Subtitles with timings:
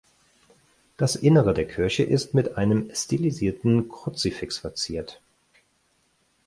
[0.97, 5.21] Das Innere der Kirche ist mit einem stilisierten Kruzifix verziert.